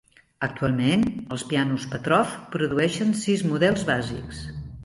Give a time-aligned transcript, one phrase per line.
[0.45, 1.03] Actualment,
[1.37, 4.43] els pianos Petrof produeixen sis models bàsics.